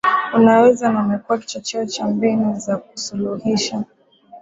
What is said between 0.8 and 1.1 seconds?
na